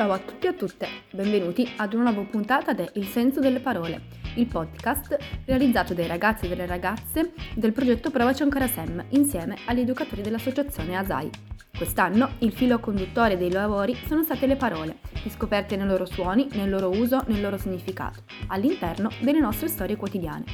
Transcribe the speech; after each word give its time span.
Ciao 0.00 0.12
a 0.12 0.18
tutti 0.18 0.46
e 0.46 0.48
a 0.48 0.52
tutte, 0.54 0.88
benvenuti 1.10 1.74
ad 1.76 1.92
una 1.92 2.10
nuova 2.10 2.26
puntata 2.26 2.72
de 2.72 2.88
Il 2.94 3.04
senso 3.04 3.38
delle 3.38 3.60
parole, 3.60 4.04
il 4.36 4.46
podcast 4.46 5.14
realizzato 5.44 5.92
dai 5.92 6.06
ragazzi 6.06 6.46
e 6.46 6.48
dalle 6.48 6.64
ragazze 6.64 7.34
del 7.54 7.74
progetto 7.74 8.10
Provaci 8.10 8.42
ancora 8.42 8.66
Sem 8.66 9.04
insieme 9.10 9.58
agli 9.66 9.80
educatori 9.80 10.22
dell'associazione 10.22 10.96
ASAI. 10.96 11.28
Quest'anno 11.76 12.30
il 12.38 12.50
filo 12.50 12.78
conduttore 12.78 13.36
dei 13.36 13.52
lavori 13.52 13.94
sono 14.06 14.22
state 14.22 14.46
le 14.46 14.56
parole, 14.56 15.00
riscoperte 15.22 15.76
nei 15.76 15.86
loro 15.86 16.06
suoni, 16.06 16.48
nel 16.52 16.70
loro 16.70 16.88
uso, 16.88 17.22
nel 17.26 17.42
loro 17.42 17.58
significato, 17.58 18.22
all'interno 18.46 19.10
delle 19.20 19.40
nostre 19.40 19.68
storie 19.68 19.96
quotidiane. 19.96 20.44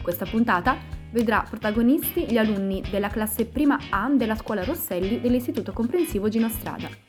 Questa 0.00 0.24
puntata 0.24 0.74
vedrà 1.10 1.44
protagonisti 1.46 2.24
gli 2.24 2.38
alunni 2.38 2.82
della 2.90 3.10
classe 3.10 3.44
prima 3.44 3.78
A 3.90 4.08
della 4.14 4.36
scuola 4.36 4.64
Rosselli 4.64 5.20
dell'Istituto 5.20 5.74
Comprensivo 5.74 6.30
Ginostrada. 6.30 7.05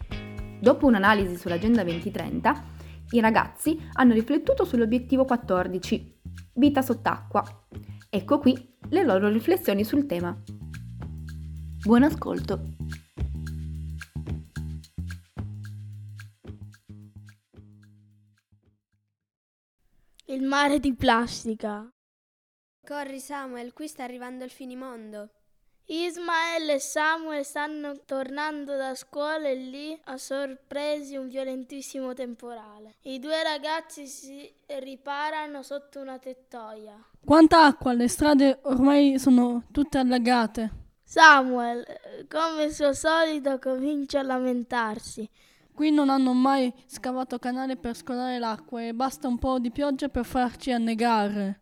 Dopo 0.59 0.87
un'analisi 0.87 1.37
sull'Agenda 1.37 1.83
2030, 1.83 2.63
i 3.11 3.19
ragazzi 3.19 3.79
hanno 3.93 4.13
riflettuto 4.13 4.65
sull'obiettivo 4.65 5.23
14, 5.23 6.19
vita 6.53 6.81
sott'acqua. 6.81 7.43
Ecco 8.09 8.39
qui 8.39 8.75
le 8.89 9.03
loro 9.03 9.29
riflessioni 9.29 9.83
sul 9.83 10.07
tema. 10.07 10.35
Buon 11.83 12.03
ascolto! 12.03 12.75
Il 20.25 20.43
mare 20.43 20.79
di 20.79 20.93
plastica. 20.93 21.87
Corri 22.83 23.19
Samuel, 23.19 23.73
qui 23.73 23.87
sta 23.87 24.03
arrivando 24.03 24.43
il 24.43 24.49
finimondo. 24.49 25.36
Ismael 25.89 26.69
e 26.69 26.79
Samuel 26.79 27.45
stanno 27.45 28.01
tornando 28.05 28.75
da 28.75 28.93
scuola 28.93 29.47
e 29.47 29.55
lì 29.55 29.97
ha 30.03 30.17
sorpresi 30.17 31.15
un 31.15 31.29
violentissimo 31.29 32.13
temporale. 32.13 32.95
I 33.03 33.19
due 33.19 33.41
ragazzi 33.41 34.05
si 34.05 34.53
riparano 34.65 35.63
sotto 35.63 36.01
una 36.01 36.19
tettoia. 36.19 37.01
Quanta 37.23 37.63
acqua, 37.63 37.93
le 37.93 38.09
strade 38.09 38.59
ormai 38.63 39.17
sono 39.17 39.63
tutte 39.71 39.97
allagate. 39.97 40.71
Samuel, 41.05 41.85
come 42.27 42.69
suo 42.69 42.91
solito, 42.91 43.57
comincia 43.57 44.19
a 44.19 44.23
lamentarsi. 44.23 45.29
Qui 45.73 45.89
non 45.89 46.09
hanno 46.09 46.33
mai 46.33 46.73
scavato 46.85 47.39
canale 47.39 47.77
per 47.77 47.95
scolare 47.95 48.39
l'acqua 48.39 48.83
e 48.83 48.93
basta 48.93 49.29
un 49.29 49.37
po' 49.37 49.57
di 49.57 49.71
pioggia 49.71 50.09
per 50.09 50.25
farci 50.25 50.69
annegare. 50.73 51.61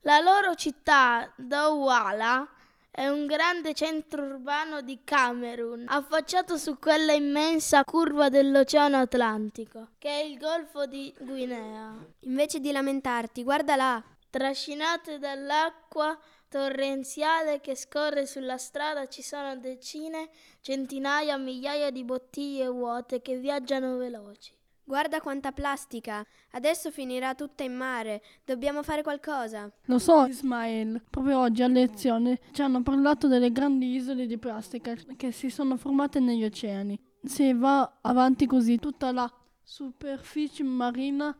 La 0.00 0.20
loro 0.20 0.54
città, 0.54 1.30
Douala, 1.36 2.48
è 2.96 3.08
un 3.08 3.26
grande 3.26 3.74
centro 3.74 4.22
urbano 4.22 4.80
di 4.80 5.00
Camerun, 5.04 5.84
affacciato 5.86 6.56
su 6.56 6.78
quella 6.78 7.12
immensa 7.12 7.84
curva 7.84 8.30
dell'Oceano 8.30 8.96
Atlantico, 8.96 9.88
che 9.98 10.08
è 10.08 10.24
il 10.24 10.38
Golfo 10.38 10.86
di 10.86 11.14
Guinea. 11.20 11.94
Invece 12.20 12.58
di 12.58 12.72
lamentarti, 12.72 13.42
guarda 13.42 13.76
là. 13.76 14.02
Trascinate 14.30 15.18
dall'acqua 15.18 16.18
torrenziale 16.48 17.60
che 17.60 17.76
scorre 17.76 18.24
sulla 18.24 18.56
strada 18.56 19.06
ci 19.08 19.20
sono 19.20 19.54
decine, 19.56 20.30
centinaia, 20.62 21.36
migliaia 21.36 21.90
di 21.90 22.02
bottiglie 22.02 22.66
vuote 22.68 23.20
che 23.20 23.36
viaggiano 23.36 23.98
veloci. 23.98 24.55
Guarda 24.88 25.20
quanta 25.20 25.50
plastica. 25.50 26.24
Adesso 26.52 26.92
finirà 26.92 27.34
tutta 27.34 27.64
in 27.64 27.74
mare. 27.74 28.22
Dobbiamo 28.44 28.84
fare 28.84 29.02
qualcosa. 29.02 29.68
Lo 29.86 29.98
so, 29.98 30.26
Ismael. 30.26 31.02
Proprio 31.10 31.40
oggi 31.40 31.64
a 31.64 31.66
lezione 31.66 32.38
ci 32.52 32.62
hanno 32.62 32.80
parlato 32.82 33.26
delle 33.26 33.50
grandi 33.50 33.96
isole 33.96 34.26
di 34.26 34.38
plastica 34.38 34.94
che 35.16 35.32
si 35.32 35.50
sono 35.50 35.76
formate 35.76 36.20
negli 36.20 36.44
oceani. 36.44 36.96
Se 37.20 37.52
va 37.52 37.98
avanti 38.00 38.46
così, 38.46 38.78
tutta 38.78 39.10
la 39.10 39.28
superficie 39.60 40.62
marina 40.62 41.36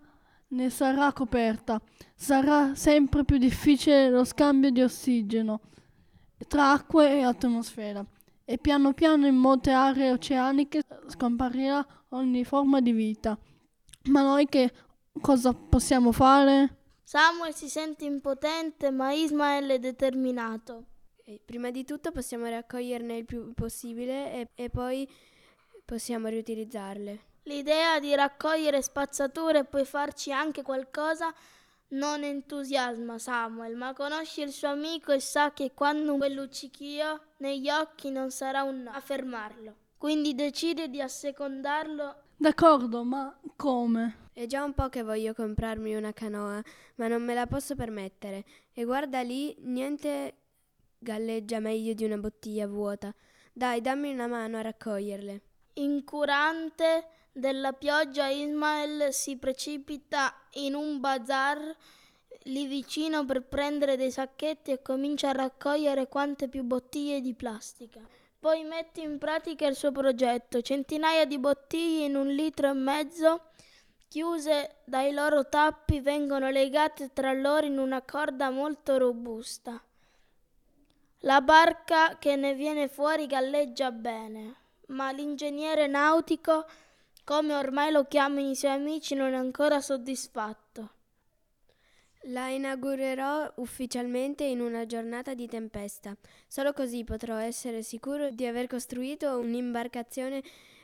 ne 0.49 0.69
sarà 0.69 1.13
coperta. 1.13 1.81
Sarà 2.17 2.75
sempre 2.75 3.25
più 3.25 3.39
difficile 3.39 4.11
lo 4.11 4.25
scambio 4.25 4.71
di 4.71 4.83
ossigeno 4.83 5.61
tra 6.49 6.73
acqua 6.73 7.09
e 7.09 7.23
atmosfera 7.23 8.05
e 8.49 8.59
piano 8.59 8.95
piano 8.95 9.27
in 9.27 9.35
molte 9.35 9.73
aree 9.73 10.13
oceaniche 10.13 10.83
scomparirà 11.09 11.85
ogni 12.11 12.45
forma 12.45 12.81
di 12.81 12.93
vita. 12.93 13.37
Ma 14.05 14.23
noi 14.23 14.47
che 14.47 14.73
cosa 15.21 15.53
possiamo 15.53 16.13
fare? 16.13 16.85
Samuel 17.03 17.55
si 17.55 17.69
sente 17.69 18.05
impotente, 18.05 18.91
ma 18.91 19.13
Ismael 19.13 19.71
è 19.71 19.79
determinato. 19.81 20.85
Prima 21.45 21.73
di 21.73 21.85
tutto 21.85 22.13
possiamo 22.13 22.49
raccoglierne 22.49 23.17
il 23.17 23.25
più 23.25 23.53
possibile 23.53 24.33
e, 24.33 24.49
e 24.55 24.71
poi 24.71 25.09
possiamo 25.85 26.29
riutilizzarle. 26.29 27.21
L'idea 27.43 27.99
di 27.99 28.15
raccogliere 28.15 28.81
spazzature 28.81 29.61
e 29.61 29.65
poi 29.65 29.85
farci 29.85 30.31
anche 30.31 30.63
qualcosa 30.63 31.35
non 31.89 32.25
entusiasma 32.25 33.19
Samuel, 33.19 33.77
ma 33.77 33.93
conosce 33.93 34.43
il 34.43 34.51
suo 34.51 34.69
amico 34.69 35.13
e 35.13 35.21
sa 35.21 35.53
che 35.53 35.73
quando 35.73 36.17
quel 36.17 36.35
luccichio 36.35 37.21
negli 37.39 37.71
occhi 37.71 38.11
non 38.11 38.31
sarà 38.31 38.63
un 38.63 38.83
no 38.83 38.91
a 38.91 39.01
fermarlo. 39.01 39.75
Quindi 39.97 40.35
decide 40.35 40.89
di 40.89 41.01
assecondarlo. 41.01 42.23
D'accordo, 42.37 43.03
ma 43.03 43.39
come? 43.57 44.25
È 44.33 44.47
già 44.47 44.63
un 44.63 44.75
po' 44.75 44.89
che 44.89 45.03
voglio 45.03 45.33
comprarmi 45.33 45.95
una 45.95 46.13
canoa, 46.13 46.63
ma 46.97 47.09
non 47.09 47.23
me 47.23 47.33
la 47.33 47.47
posso 47.47 47.75
permettere. 47.75 48.45
E 48.73 48.85
guarda 48.85 49.23
lì, 49.23 49.57
niente 49.61 50.35
galleggia 50.99 51.61
meglio 51.61 51.95
di 51.95 52.05
una 52.05 52.19
bottiglia 52.19 52.67
vuota. 52.67 53.15
Dai, 53.53 53.81
dammi 53.81 54.13
una 54.13 54.27
mano 54.27 54.59
a 54.59 54.63
raccoglierle. 54.63 55.41
Incurante 55.75 57.07
della 57.37 57.75
pioggia, 57.75 58.29
Ismael 58.29 59.13
si 59.13 59.37
precipita 59.37 60.35
in 60.53 60.75
un 60.75 61.01
bazar 61.01 61.77
lì 62.45 62.67
vicino 62.67 63.27
per 63.27 63.43
prendere 63.43 63.97
dei 63.97 64.11
sacchetti 64.11 64.71
e 64.71 64.81
comincia 64.81 65.29
a 65.29 65.33
raccogliere 65.33 66.09
quante 66.09 66.49
più 66.49 66.63
bottiglie 66.63 67.21
di 67.21 67.35
plastica. 67.35 68.01
Poi 68.39 68.65
mette 68.65 69.03
in 69.03 69.19
pratica 69.19 69.67
il 69.67 69.77
suo 69.77 69.93
progetto, 69.93 70.63
centinaia 70.63 71.27
di 71.27 71.39
bottiglie 71.39 72.07
in 72.07 72.17
un 72.17 72.29
litro 72.29 72.71
e 72.71 72.75
mezzo, 72.75 73.51
chiuse 74.09 74.77
dai 74.85 75.13
loro 75.13 75.47
tappi, 75.47 76.01
vengono 76.01 76.49
legate 76.49 77.13
tra 77.13 77.33
loro 77.35 77.67
in 77.67 77.79
una 77.79 78.01
corda 78.01 78.49
molto 78.49 78.97
robusta. 78.97 79.79
La 81.21 81.43
barca 81.43 82.17
che 82.19 82.35
ne 82.37 82.55
viene 82.55 82.89
fuori 82.89 83.27
galleggia 83.27 83.91
bene, 83.91 84.55
ma 84.89 85.11
l'ingegnere 85.11 85.87
nautico, 85.87 86.65
come 87.27 87.57
ormai 87.57 87.91
lo 87.91 88.05
chiamano 88.05 88.49
i 88.49 88.55
suoi 88.55 88.71
amici, 88.71 89.17
non 89.17 89.33
è 89.33 89.37
ancora 89.37 89.81
soddisfatto. 89.81 90.91
La 92.29 92.51
inaugurerò 92.51 93.53
ufficialmente 93.57 94.45
in 94.45 94.61
una 94.61 94.87
giornata 94.87 95.35
di 95.35 95.49
tempesta. 95.49 96.17
Solo 96.47 96.73
così 96.73 97.03
potrò 97.03 97.35
essere 97.35 97.83
sicuro 97.83 98.31
di 98.31 98.47
aver 98.47 98.69
costruito 98.69 99.39
un'imbarcazione 99.39 100.41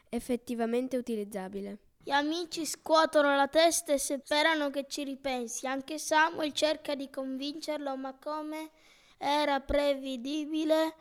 effettivamente 0.09 0.97
utilizzabile. 0.97 1.79
Gli 2.03 2.11
amici 2.11 2.67
scuotono 2.67 3.37
la 3.37 3.47
testa 3.47 3.93
e 3.93 3.99
sperano 3.99 4.71
che 4.71 4.87
ci 4.89 5.05
ripensi. 5.05 5.69
Anche 5.69 5.99
Samuel 5.99 6.53
cerca 6.53 6.97
di 6.97 7.09
convincerlo, 7.09 7.97
ma 7.97 8.15
come 8.15 8.71
era 9.17 9.61
prevedibile, 9.61 10.95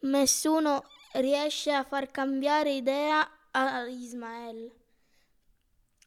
nessuno 0.00 0.84
riesce 1.12 1.70
a 1.70 1.84
far 1.84 2.10
cambiare 2.10 2.72
idea 2.72 3.30
a 3.50 3.86
Ismael. 3.86 4.84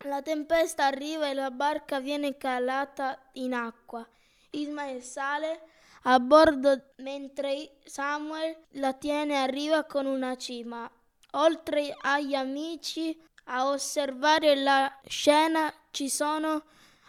La 0.04 0.22
tempesta 0.22 0.86
arriva 0.86 1.28
e 1.28 1.34
la 1.34 1.52
barca 1.52 2.00
viene 2.00 2.38
calata 2.38 3.20
in 3.34 3.54
acqua. 3.54 4.08
Ismael 4.52 5.04
sale 5.04 5.62
a 6.04 6.18
bordo 6.20 6.94
mentre 6.98 7.76
Samuel 7.84 8.56
la 8.76 8.94
tiene 8.94 9.42
a 9.42 9.46
riva 9.46 9.84
con 9.84 10.06
una 10.06 10.38
cima. 10.38 10.90
Oltre 11.32 11.94
agli 12.00 12.34
amici 12.34 13.19
a 13.46 13.68
osservare 13.68 14.56
la 14.56 14.90
scena 15.06 15.74
ci 15.92 16.07
sono 16.07 16.63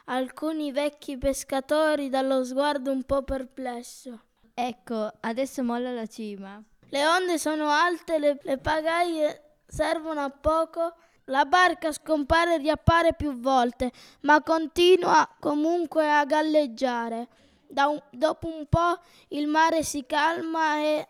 alcuni 0.06 0.72
vecchi 0.72 1.16
pescatori 1.16 2.08
dallo 2.08 2.42
sguardo 2.44 2.90
un 2.90 3.04
po' 3.04 3.22
perplesso. 3.22 4.20
Ecco, 4.52 5.12
adesso 5.20 5.62
molla 5.62 5.92
la 5.92 6.06
cima. 6.06 6.60
Le 6.88 7.06
onde 7.06 7.38
sono 7.38 7.70
alte, 7.70 8.18
le, 8.18 8.40
le 8.42 8.58
pagaie 8.58 9.58
servono 9.64 10.24
a 10.24 10.30
poco. 10.30 10.94
La 11.30 11.44
barca 11.44 11.92
scompare 11.92 12.54
e 12.54 12.58
riappare 12.58 13.14
più 13.14 13.38
volte, 13.38 13.92
ma 14.22 14.42
continua 14.42 15.28
comunque 15.38 16.10
a 16.10 16.24
galleggiare. 16.24 17.28
Un, 17.72 18.02
dopo 18.10 18.48
un 18.48 18.66
po' 18.68 18.98
il 19.28 19.46
mare 19.46 19.84
si 19.84 20.04
calma 20.06 20.78
e 20.78 21.08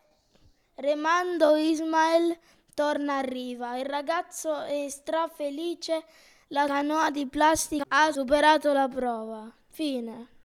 remando 0.74 1.56
Ismael 1.56 2.38
torna 2.74 3.16
a 3.16 3.20
riva. 3.22 3.78
Il 3.78 3.86
ragazzo 3.86 4.62
è 4.64 4.86
strafelice, 4.90 6.04
la 6.48 6.66
canoa 6.66 7.10
di 7.10 7.26
plastica 7.26 7.84
ha 7.88 8.12
superato 8.12 8.74
la 8.74 8.88
prova. 8.88 9.50
Fine. 9.68 10.39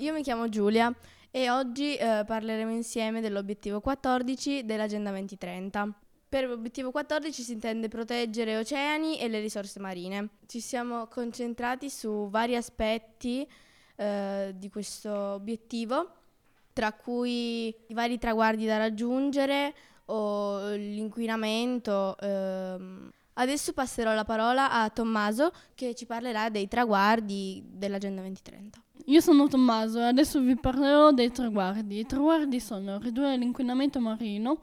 Io 0.00 0.12
mi 0.12 0.22
chiamo 0.22 0.48
Giulia 0.48 0.94
e 1.28 1.50
oggi 1.50 1.96
eh, 1.96 2.22
parleremo 2.24 2.70
insieme 2.70 3.20
dell'obiettivo 3.20 3.80
14 3.80 4.64
dell'Agenda 4.64 5.10
2030. 5.10 5.92
Per 6.28 6.46
l'obiettivo 6.46 6.92
14 6.92 7.42
si 7.42 7.52
intende 7.52 7.88
proteggere 7.88 8.56
oceani 8.58 9.18
e 9.18 9.26
le 9.26 9.40
risorse 9.40 9.80
marine. 9.80 10.28
Ci 10.46 10.60
siamo 10.60 11.08
concentrati 11.08 11.90
su 11.90 12.28
vari 12.30 12.54
aspetti 12.54 13.44
eh, 13.96 14.52
di 14.54 14.70
questo 14.70 15.12
obiettivo, 15.12 16.12
tra 16.72 16.92
cui 16.92 17.74
i 17.88 17.94
vari 17.94 18.18
traguardi 18.18 18.66
da 18.66 18.76
raggiungere 18.76 19.74
o 20.06 20.74
l'inquinamento. 20.74 22.16
Ehm. 22.20 23.10
Adesso 23.32 23.72
passerò 23.72 24.14
la 24.14 24.24
parola 24.24 24.70
a 24.70 24.90
Tommaso 24.90 25.50
che 25.74 25.94
ci 25.94 26.06
parlerà 26.06 26.50
dei 26.50 26.68
traguardi 26.68 27.64
dell'Agenda 27.66 28.20
2030. 28.20 28.80
Io 29.08 29.22
sono 29.22 29.48
Tommaso 29.48 30.00
e 30.00 30.04
adesso 30.04 30.38
vi 30.38 30.54
parlerò 30.54 31.12
dei 31.12 31.30
traguardi. 31.30 31.98
I 31.98 32.04
traguardi 32.04 32.60
sono 32.60 32.98
ridurre 32.98 33.38
l'inquinamento 33.38 34.00
marino, 34.00 34.60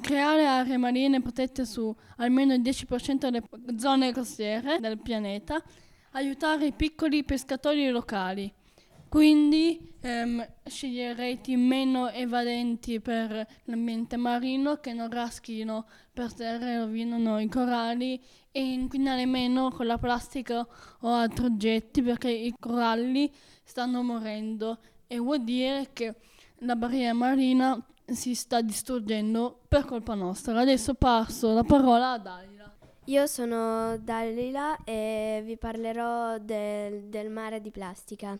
creare 0.00 0.46
aree 0.46 0.78
marine 0.78 1.20
protette 1.20 1.66
su 1.66 1.94
almeno 2.16 2.54
il 2.54 2.62
10% 2.62 3.28
delle 3.28 3.42
zone 3.76 4.14
costiere 4.14 4.78
del 4.80 4.98
pianeta, 4.98 5.62
aiutare 6.12 6.64
i 6.64 6.72
piccoli 6.72 7.24
pescatori 7.24 7.90
locali. 7.90 8.50
Quindi 9.08 9.94
ehm, 10.00 10.46
sceglierei 10.64 11.40
team 11.40 11.60
meno 11.60 12.08
evadenti 12.10 13.00
per 13.00 13.46
l'ambiente 13.64 14.16
marino 14.16 14.76
che 14.76 14.92
non 14.92 15.10
raschino 15.10 15.86
per 16.12 16.32
terra 16.34 16.70
e 16.70 16.78
rovinano 16.78 17.38
i 17.38 17.48
coralli 17.48 18.20
e 18.52 18.60
inquinare 18.60 19.24
meno 19.24 19.70
con 19.70 19.86
la 19.86 19.98
plastica 19.98 20.66
o 21.00 21.08
altri 21.08 21.46
oggetti 21.46 22.02
perché 22.02 22.30
i 22.30 22.54
coralli 22.58 23.32
stanno 23.62 24.02
morendo 24.02 24.78
e 25.06 25.18
vuol 25.18 25.42
dire 25.42 25.90
che 25.92 26.14
la 26.58 26.76
barriera 26.76 27.14
marina 27.14 27.82
si 28.04 28.34
sta 28.34 28.60
distruggendo 28.60 29.60
per 29.68 29.84
colpa 29.84 30.14
nostra. 30.14 30.60
Adesso 30.60 30.94
passo 30.94 31.52
la 31.52 31.62
parola 31.62 32.12
a 32.12 32.18
Dalila. 32.18 32.76
Io 33.04 33.26
sono 33.26 33.96
Dalila 33.96 34.76
e 34.84 35.42
vi 35.44 35.56
parlerò 35.56 36.38
del, 36.38 37.04
del 37.04 37.30
mare 37.30 37.60
di 37.60 37.70
plastica. 37.70 38.38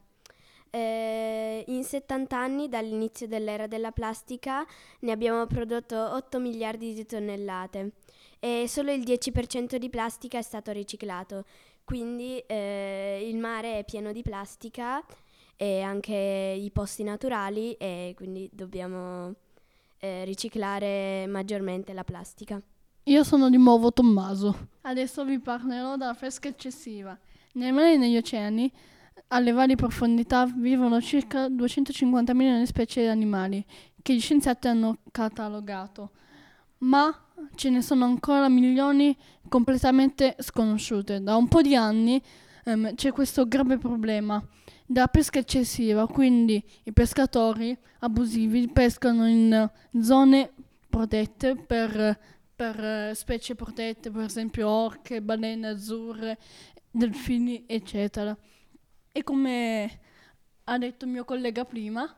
Eh, 0.70 1.64
in 1.66 1.84
70 1.84 2.36
anni 2.36 2.68
dall'inizio 2.68 3.26
dell'era 3.26 3.66
della 3.66 3.90
plastica 3.90 4.66
ne 5.00 5.12
abbiamo 5.12 5.46
prodotto 5.46 5.96
8 5.96 6.38
miliardi 6.38 6.92
di 6.94 7.06
tonnellate 7.06 7.92
e 8.38 8.66
solo 8.68 8.92
il 8.92 9.02
10% 9.02 9.76
di 9.76 9.88
plastica 9.88 10.38
è 10.38 10.42
stato 10.42 10.72
riciclato. 10.72 11.44
Quindi 11.84 12.38
eh, 12.46 13.26
il 13.26 13.38
mare 13.38 13.78
è 13.78 13.84
pieno 13.84 14.12
di 14.12 14.22
plastica 14.22 15.02
e 15.56 15.80
anche 15.80 16.14
i 16.14 16.70
posti 16.70 17.02
naturali 17.02 17.72
e 17.72 18.12
quindi 18.14 18.48
dobbiamo 18.52 19.34
eh, 19.98 20.24
riciclare 20.24 21.26
maggiormente 21.26 21.92
la 21.92 22.04
plastica. 22.04 22.62
Io 23.04 23.24
sono 23.24 23.48
di 23.48 23.56
nuovo 23.56 23.92
Tommaso. 23.92 24.68
Adesso 24.82 25.24
vi 25.24 25.40
parlerò 25.40 25.96
della 25.96 26.14
pesca 26.14 26.48
eccessiva. 26.48 27.18
Nei 27.54 27.72
mari 27.72 27.94
e 27.94 27.96
negli 27.96 28.16
oceani 28.16 28.70
alle 29.28 29.52
varie 29.52 29.74
profondità 29.74 30.46
vivono 30.46 31.00
circa 31.00 31.48
250 31.48 32.32
milioni 32.34 32.60
di 32.60 32.66
specie 32.66 33.02
di 33.02 33.08
animali 33.08 33.64
che 34.00 34.14
gli 34.14 34.20
scienziati 34.20 34.68
hanno 34.68 34.98
catalogato, 35.10 36.10
ma 36.78 37.26
ce 37.54 37.70
ne 37.70 37.82
sono 37.82 38.04
ancora 38.04 38.48
milioni 38.48 39.16
completamente 39.48 40.36
sconosciute. 40.38 41.22
Da 41.22 41.36
un 41.36 41.48
po' 41.48 41.60
di 41.60 41.74
anni 41.74 42.22
ehm, 42.64 42.94
c'è 42.94 43.12
questo 43.12 43.46
grave 43.46 43.78
problema 43.78 44.42
della 44.86 45.08
pesca 45.08 45.38
eccessiva, 45.38 46.06
quindi 46.06 46.62
i 46.84 46.92
pescatori 46.92 47.76
abusivi 48.00 48.68
pescano 48.68 49.28
in 49.28 49.70
zone 50.00 50.52
protette 50.88 51.56
per, 51.56 52.18
per 52.54 53.14
specie 53.14 53.54
protette, 53.54 54.10
per 54.10 54.24
esempio 54.24 54.68
orche, 54.68 55.20
balene 55.20 55.68
azzurre, 55.68 56.38
delfini, 56.90 57.64
eccetera. 57.66 58.36
E 59.12 59.22
come 59.22 60.00
ha 60.64 60.78
detto 60.78 61.04
il 61.04 61.10
mio 61.10 61.24
collega 61.24 61.64
prima, 61.64 62.14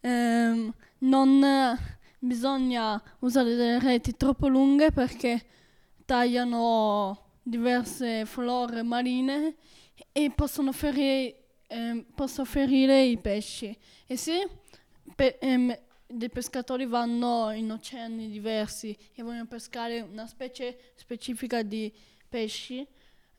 ehm, 0.00 0.72
non 0.98 1.78
bisogna 2.18 3.02
usare 3.20 3.54
delle 3.54 3.80
reti 3.80 4.16
troppo 4.16 4.48
lunghe 4.48 4.92
perché 4.92 5.44
tagliano 6.04 7.30
diverse 7.42 8.24
flore 8.26 8.82
marine 8.82 9.56
e 10.12 10.30
possono 10.30 10.72
ferire, 10.72 11.44
eh, 11.66 12.04
possono 12.14 12.46
ferire 12.46 13.02
i 13.02 13.18
pesci. 13.18 13.76
E 14.06 14.16
se 14.16 14.48
pe- 15.16 15.38
ehm, 15.40 15.76
dei 16.06 16.30
pescatori 16.30 16.86
vanno 16.86 17.50
in 17.50 17.70
oceani 17.70 18.30
diversi 18.30 18.96
e 19.14 19.22
vogliono 19.22 19.46
pescare 19.46 20.00
una 20.00 20.26
specie 20.26 20.92
specifica 20.94 21.62
di 21.62 21.92
pesci, 22.28 22.86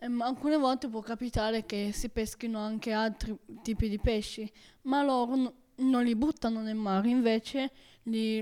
Ehm, 0.03 0.19
alcune 0.21 0.57
volte 0.57 0.89
può 0.89 0.99
capitare 0.99 1.65
che 1.65 1.91
si 1.93 2.09
peschino 2.09 2.59
anche 2.59 2.91
altri 2.91 3.37
tipi 3.61 3.87
di 3.87 3.97
pesci, 3.97 4.51
ma 4.83 5.01
loro 5.01 5.35
n- 5.35 5.53
non 5.75 6.03
li 6.03 6.13
buttano 6.13 6.61
nel 6.61 6.75
mare, 6.75 7.07
invece 7.07 7.71
li, 8.03 8.41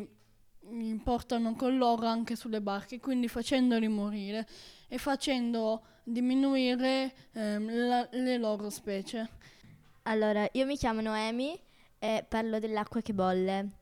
li 0.72 0.96
portano 1.04 1.54
con 1.54 1.78
loro 1.78 2.08
anche 2.08 2.36
sulle 2.36 2.62
barche, 2.62 3.00
quindi 3.00 3.28
facendoli 3.28 3.88
morire 3.88 4.48
e 4.88 4.98
facendo 4.98 5.84
diminuire 6.04 7.14
ehm, 7.34 7.88
la, 7.88 8.08
le 8.12 8.38
loro 8.38 8.72
specie. 8.72 9.30
Allora, 10.04 10.48
io 10.54 10.66
mi 10.66 10.78
chiamo 10.78 11.02
Noemi 11.02 11.60
e 12.00 12.26
parlo 12.28 12.58
dell'acqua 12.58 13.02
che 13.02 13.14
bolle 13.14 13.81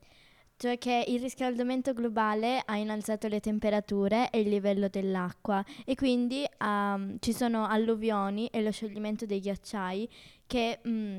cioè 0.60 0.78
che 0.78 1.06
il 1.08 1.22
riscaldamento 1.22 1.94
globale 1.94 2.62
ha 2.66 2.76
innalzato 2.76 3.30
le 3.30 3.40
temperature 3.40 4.30
e 4.30 4.42
il 4.42 4.50
livello 4.50 4.90
dell'acqua 4.90 5.64
e 5.86 5.96
quindi 5.96 6.46
um, 6.60 7.16
ci 7.20 7.32
sono 7.32 7.66
alluvioni 7.66 8.48
e 8.48 8.62
lo 8.62 8.70
scioglimento 8.70 9.26
dei 9.26 9.40
ghiacciai 9.40 10.10
che 10.46 10.80
mh, 10.84 11.18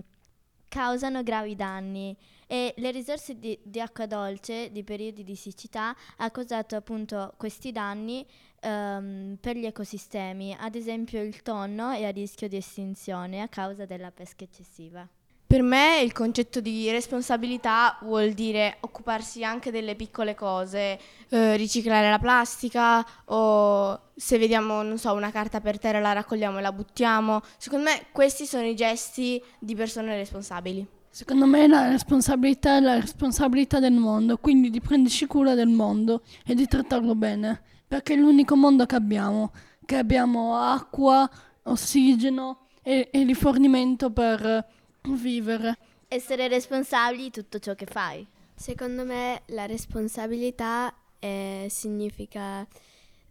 causano 0.69 1.23
gravi 1.23 1.57
danni 1.57 2.15
e 2.47 2.75
le 2.77 2.91
risorse 2.91 3.39
di, 3.39 3.59
di, 3.63 3.81
acqua 3.81 4.05
dolce 4.05 4.71
di 4.73 4.85
periodi 4.85 5.25
di 5.25 5.35
siccità 5.35 5.97
ha 6.19 6.31
causato 6.31 6.77
appunto 6.77 7.33
questi 7.39 7.73
danni 7.73 8.27
um, 8.65 9.39
per 9.41 9.57
gli 9.57 9.65
ecosistemi, 9.65 10.55
ad 10.59 10.75
esempio 10.75 11.23
il 11.23 11.41
tonno 11.41 11.89
è 11.89 12.05
a 12.05 12.11
rischio 12.11 12.47
di 12.47 12.57
estinzione 12.57 13.41
a 13.41 13.49
causa 13.49 13.87
della 13.87 14.11
pesca 14.11 14.45
eccessiva. 14.45 15.09
Per 15.51 15.63
me 15.63 16.01
il 16.01 16.13
concetto 16.13 16.61
di 16.61 16.89
responsabilità 16.93 17.99
vuol 18.03 18.35
dire 18.35 18.77
occuparsi 18.83 19.43
anche 19.43 19.73
delle 19.73 19.97
piccole 19.97 20.37
cose, 20.37 20.97
eh, 21.29 21.57
riciclare 21.57 22.09
la 22.09 22.21
plastica 22.21 23.05
o 23.25 24.01
se 24.15 24.39
vediamo, 24.39 24.83
non 24.83 24.97
so, 24.97 25.13
una 25.13 25.33
carta 25.33 25.61
per 25.61 25.81
terra 25.81 25.99
la 25.99 26.13
raccogliamo 26.13 26.59
e 26.59 26.63
la 26.63 26.71
buttiamo. 26.71 27.41
Secondo 27.57 27.87
me 27.87 28.07
questi 28.13 28.47
sono 28.47 28.65
i 28.65 28.77
gesti 28.77 29.43
di 29.59 29.75
persone 29.75 30.15
responsabili. 30.15 30.87
Secondo 31.11 31.47
me 31.47 31.67
la 31.67 31.89
responsabilità 31.89 32.77
è 32.77 32.81
la 32.81 33.01
responsabilità 33.01 33.81
del 33.81 33.95
mondo, 33.95 34.37
quindi 34.37 34.71
di 34.71 34.81
prenderci 34.81 35.27
cura 35.27 35.55
del 35.55 35.67
mondo 35.67 36.23
e 36.47 36.55
di 36.55 36.69
trattarlo 36.69 37.17
bene, 37.17 37.61
perché 37.89 38.15
è 38.15 38.17
l'unico 38.17 38.55
mondo 38.55 38.87
che 38.87 38.95
abbiamo, 38.95 39.51
che 39.85 39.97
abbiamo 39.97 40.57
acqua, 40.59 41.29
ossigeno 41.65 42.69
e, 42.83 43.09
e 43.11 43.25
rifornimento 43.25 44.13
per 44.13 44.79
vivere. 45.09 45.77
Essere 46.09 46.49
responsabili 46.49 47.25
di 47.25 47.31
tutto 47.31 47.59
ciò 47.59 47.75
che 47.75 47.87
fai. 47.87 48.27
Secondo 48.55 49.05
me 49.05 49.43
la 49.47 49.67
responsabilità 49.67 50.95
eh, 51.19 51.67
significa 51.71 52.67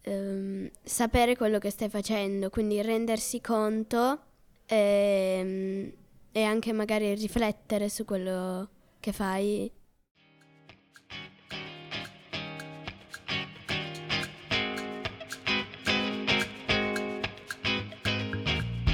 ehm, 0.02 0.70
sapere 0.84 1.36
quello 1.36 1.60
che 1.60 1.70
stai 1.70 1.90
facendo, 1.90 2.50
quindi 2.50 2.82
rendersi 2.82 3.42
conto 3.42 4.20
ehm, 4.66 5.92
e 6.32 6.44
anche 6.44 6.74
magari 6.74 7.14
riflettere 7.16 7.90
su 7.90 8.06
quello 8.06 8.70
che 9.00 9.12
fai. 9.12 9.72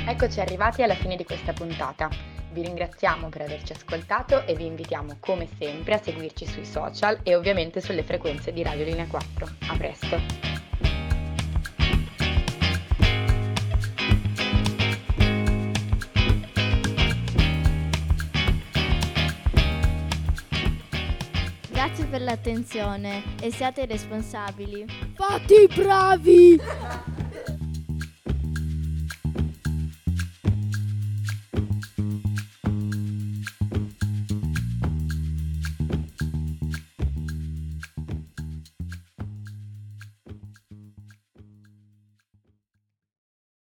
Eccoci 0.07 0.39
arrivati 0.39 0.83
alla 0.83 0.93
fine 0.95 1.15
di 1.15 1.23
questa 1.23 1.51
puntata. 1.51 2.34
Vi 2.55 2.61
ringraziamo 2.61 3.27
per 3.27 3.41
averci 3.41 3.73
ascoltato 3.73 4.45
e 4.45 4.55
vi 4.55 4.65
invitiamo 4.65 5.17
come 5.19 5.45
sempre 5.59 5.95
a 5.95 6.01
seguirci 6.01 6.45
sui 6.45 6.63
social 6.63 7.19
e 7.21 7.35
ovviamente 7.35 7.81
sulle 7.81 8.01
frequenze 8.01 8.53
di 8.53 8.63
Radio 8.63 8.85
Linea 8.85 9.07
4. 9.07 9.49
A 9.67 9.75
presto! 9.75 10.17
Grazie 21.71 22.05
per 22.05 22.21
l'attenzione 22.21 23.21
e 23.41 23.51
siate 23.51 23.85
responsabili. 23.85 24.85
Fatti 25.13 25.67
bravi! 25.75 27.14